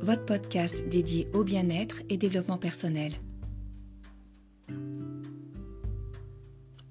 votre 0.00 0.24
podcast 0.24 0.88
dédié 0.88 1.28
au 1.34 1.44
bien-être 1.44 2.00
et 2.08 2.16
développement 2.16 2.58
personnel. 2.58 3.12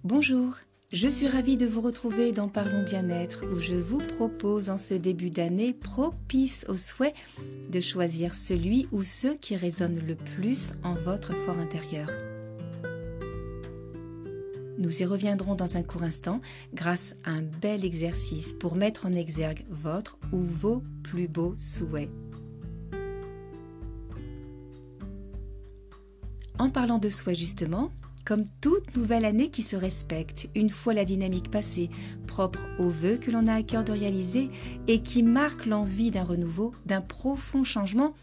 Bonjour, 0.06 0.56
je 0.92 1.08
suis 1.08 1.28
ravie 1.28 1.58
de 1.58 1.66
vous 1.66 1.82
retrouver 1.82 2.32
dans 2.32 2.48
Parlons 2.48 2.84
bien-être 2.84 3.46
où 3.46 3.60
je 3.60 3.76
vous 3.76 3.98
propose 3.98 4.70
en 4.70 4.78
ce 4.78 4.94
début 4.94 5.32
d'année 5.32 5.74
propice 5.74 6.66
au 6.70 6.78
souhait 6.78 7.14
de 7.70 7.80
choisir 7.82 8.34
celui 8.34 8.88
ou 8.92 9.04
ceux 9.04 9.36
qui 9.36 9.58
résonnent 9.58 10.02
le 10.06 10.16
plus 10.16 10.74
en 10.84 10.94
votre 10.94 11.34
fort 11.34 11.58
intérieur. 11.58 12.10
Nous 14.78 15.02
y 15.02 15.06
reviendrons 15.06 15.56
dans 15.56 15.78
un 15.78 15.84
court 15.84 16.04
instant 16.04 16.42
grâce 16.74 17.16
à 17.24 17.32
un 17.32 17.42
bel 17.42 17.86
exercice 17.86 18.54
pour 18.54 18.76
mettre 18.76 19.06
en 19.06 19.14
exergue 19.14 19.66
votre 19.70 20.18
ou 20.32 20.40
vos 20.40 20.84
plus 21.04 21.28
beaux 21.28 21.56
souhaits. 21.58 22.10
En 26.64 26.70
parlant 26.70 26.98
de 26.98 27.10
soi 27.10 27.34
justement, 27.34 27.92
comme 28.24 28.46
toute 28.62 28.96
nouvelle 28.96 29.26
année 29.26 29.50
qui 29.50 29.64
se 29.64 29.76
respecte, 29.76 30.48
une 30.56 30.70
fois 30.70 30.94
la 30.94 31.04
dynamique 31.04 31.52
passée, 31.52 31.90
propre 32.26 32.66
aux 32.80 32.88
vœux 32.88 33.18
que 33.18 33.32
l'on 33.32 33.48
a 33.48 33.56
à 33.56 33.64
cœur 33.64 33.84
de 33.84 33.92
réaliser 33.92 34.48
et 34.88 35.02
qui 35.02 35.24
marque 35.24 35.66
l'envie 35.66 36.10
d'un 36.10 36.24
renouveau, 36.24 36.72
d'un 36.86 37.02
profond 37.02 37.66
changement, 37.66 38.14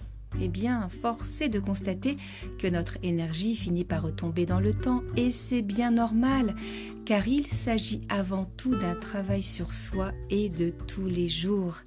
eh 0.40 0.48
bien, 0.48 0.88
force 0.88 1.42
est 1.42 1.50
de 1.50 1.60
constater 1.60 2.16
que 2.58 2.66
notre 2.66 2.96
énergie 3.02 3.56
finit 3.56 3.84
par 3.84 4.04
retomber 4.04 4.46
dans 4.46 4.60
le 4.60 4.72
temps 4.72 5.02
et 5.18 5.32
c'est 5.32 5.60
bien 5.60 5.90
normal, 5.90 6.54
car 7.04 7.28
il 7.28 7.46
s'agit 7.46 8.00
avant 8.08 8.46
tout 8.56 8.74
d'un 8.74 8.94
travail 8.94 9.42
sur 9.42 9.70
soi 9.70 10.12
et 10.30 10.48
de 10.48 10.70
tous 10.86 11.04
les 11.04 11.28
jours. 11.28 11.82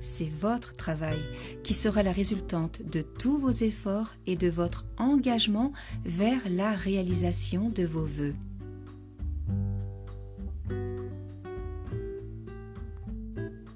C'est 0.00 0.30
votre 0.30 0.74
travail 0.74 1.18
qui 1.62 1.74
sera 1.74 2.02
la 2.02 2.12
résultante 2.12 2.82
de 2.82 3.02
tous 3.02 3.38
vos 3.38 3.50
efforts 3.50 4.14
et 4.26 4.36
de 4.36 4.48
votre 4.48 4.84
engagement 4.96 5.72
vers 6.04 6.42
la 6.48 6.72
réalisation 6.72 7.68
de 7.68 7.84
vos 7.84 8.04
voeux. 8.04 8.34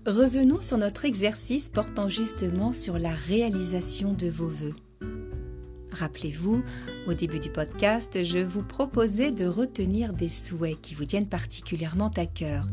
Revenons 0.06 0.60
sur 0.60 0.78
notre 0.78 1.04
exercice 1.04 1.68
portant 1.68 2.08
justement 2.08 2.72
sur 2.72 2.98
la 2.98 3.12
réalisation 3.12 4.14
de 4.14 4.28
vos 4.28 4.48
voeux. 4.48 4.74
Rappelez-vous, 5.92 6.64
au 7.06 7.14
début 7.14 7.38
du 7.38 7.50
podcast, 7.50 8.24
je 8.24 8.38
vous 8.38 8.62
proposais 8.62 9.30
de 9.30 9.46
retenir 9.46 10.12
des 10.12 10.28
souhaits 10.28 10.80
qui 10.80 10.94
vous 10.94 11.04
tiennent 11.04 11.28
particulièrement 11.28 12.10
à 12.16 12.26
cœur. 12.26 12.66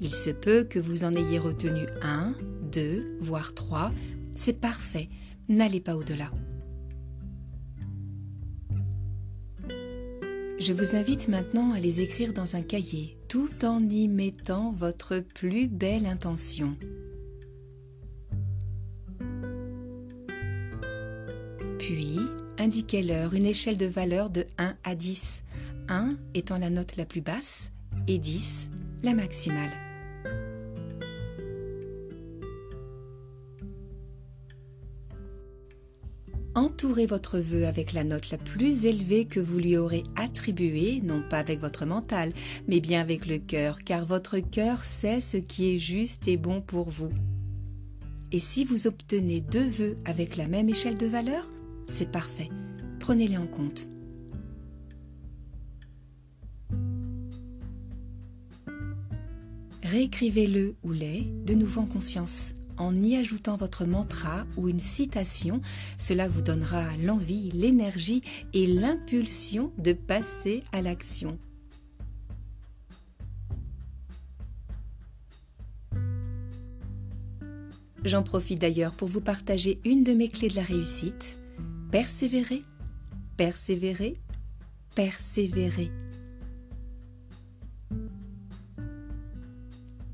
Il 0.00 0.14
se 0.14 0.30
peut 0.30 0.64
que 0.64 0.78
vous 0.78 1.04
en 1.04 1.12
ayez 1.12 1.38
retenu 1.38 1.86
un, 2.02 2.34
deux, 2.70 3.16
voire 3.20 3.54
trois. 3.54 3.92
C'est 4.34 4.60
parfait, 4.60 5.08
n'allez 5.48 5.80
pas 5.80 5.96
au-delà. 5.96 6.30
Je 10.58 10.74
vous 10.74 10.94
invite 10.94 11.28
maintenant 11.28 11.72
à 11.72 11.80
les 11.80 12.02
écrire 12.02 12.34
dans 12.34 12.54
un 12.54 12.62
cahier, 12.62 13.16
tout 13.28 13.64
en 13.64 13.80
y 13.88 14.08
mettant 14.08 14.72
votre 14.72 15.18
plus 15.18 15.68
belle 15.68 16.04
intention. 16.04 16.76
Puis, 21.78 22.18
indiquez-leur 22.58 23.32
une 23.32 23.46
échelle 23.46 23.78
de 23.78 23.86
valeur 23.86 24.28
de 24.28 24.44
1 24.58 24.76
à 24.84 24.94
10, 24.94 25.44
1 25.88 26.16
étant 26.34 26.58
la 26.58 26.68
note 26.68 26.96
la 26.96 27.06
plus 27.06 27.22
basse 27.22 27.72
et 28.06 28.18
10 28.18 28.70
la 29.02 29.14
maximale. 29.14 29.89
Entourez 36.56 37.06
votre 37.06 37.38
vœu 37.38 37.66
avec 37.66 37.92
la 37.92 38.02
note 38.02 38.30
la 38.30 38.38
plus 38.38 38.84
élevée 38.84 39.24
que 39.24 39.38
vous 39.38 39.58
lui 39.58 39.76
aurez 39.76 40.02
attribuée, 40.16 41.00
non 41.00 41.22
pas 41.28 41.38
avec 41.38 41.60
votre 41.60 41.86
mental, 41.86 42.32
mais 42.66 42.80
bien 42.80 43.00
avec 43.00 43.26
le 43.26 43.38
cœur, 43.38 43.84
car 43.84 44.04
votre 44.04 44.38
cœur 44.38 44.84
sait 44.84 45.20
ce 45.20 45.36
qui 45.36 45.72
est 45.72 45.78
juste 45.78 46.26
et 46.26 46.36
bon 46.36 46.60
pour 46.60 46.90
vous. 46.90 47.10
Et 48.32 48.40
si 48.40 48.64
vous 48.64 48.88
obtenez 48.88 49.40
deux 49.40 49.66
vœux 49.66 49.96
avec 50.04 50.36
la 50.36 50.48
même 50.48 50.68
échelle 50.68 50.98
de 50.98 51.06
valeur, 51.06 51.52
c'est 51.86 52.10
parfait. 52.10 52.48
Prenez-les 52.98 53.38
en 53.38 53.46
compte. 53.46 53.88
Réécrivez-le 59.84 60.74
ou 60.82 60.92
les 60.92 61.22
de 61.46 61.54
nouveau 61.54 61.82
en 61.82 61.86
conscience 61.86 62.54
en 62.80 62.94
y 62.94 63.16
ajoutant 63.16 63.56
votre 63.56 63.84
mantra 63.84 64.46
ou 64.56 64.68
une 64.68 64.80
citation. 64.80 65.60
Cela 65.98 66.28
vous 66.28 66.42
donnera 66.42 66.96
l'envie, 66.96 67.50
l'énergie 67.50 68.22
et 68.54 68.66
l'impulsion 68.66 69.70
de 69.78 69.92
passer 69.92 70.64
à 70.72 70.82
l'action. 70.82 71.38
J'en 78.02 78.22
profite 78.22 78.60
d'ailleurs 78.60 78.92
pour 78.92 79.08
vous 79.08 79.20
partager 79.20 79.78
une 79.84 80.04
de 80.04 80.14
mes 80.14 80.28
clés 80.28 80.48
de 80.48 80.56
la 80.56 80.62
réussite. 80.62 81.38
Persévérer, 81.90 82.62
persévérer, 83.36 84.16
persévérer. 84.94 85.90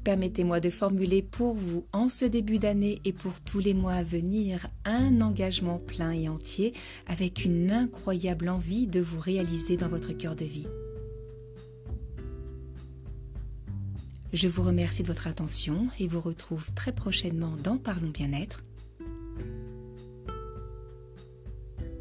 Permettez-moi 0.07 0.61
de 0.61 0.71
formuler 0.71 1.21
pour 1.21 1.55
vous 1.55 1.85
en 1.93 2.09
ce 2.09 2.25
début 2.25 2.59
d'année 2.59 3.01
et 3.05 3.13
pour 3.13 3.41
tous 3.41 3.59
les 3.59 3.75
mois 3.75 3.95
à 3.95 4.05
venir 4.05 4.69
un 4.85 5.21
engagement 5.21 5.81
plein 5.81 6.13
et 6.13 6.29
entier 6.29 6.75
avec 7.09 7.45
une 7.45 7.73
incroyable 7.73 8.49
envie 8.49 8.87
de 8.87 9.01
vous 9.01 9.19
réaliser 9.19 9.77
dans 9.77 9.89
votre 9.89 10.13
cœur 10.13 10.37
de 10.37 10.45
vie. 10.45 10.69
Je 14.33 14.47
vous 14.47 14.63
remercie 14.63 15.03
de 15.03 15.09
votre 15.09 15.27
attention 15.27 15.89
et 15.99 16.07
vous 16.07 16.21
retrouve 16.21 16.73
très 16.75 16.93
prochainement 16.93 17.57
dans 17.65 17.77
Parlons 17.77 18.11
bien-être. 18.11 18.63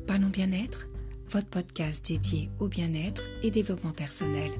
Parlons 0.05 0.29
bien-être, 0.29 0.89
votre 1.29 1.47
podcast 1.47 2.05
dédié 2.05 2.51
au 2.59 2.67
bien-être 2.67 3.23
et 3.41 3.49
développement 3.49 3.94
personnel. 3.94 4.51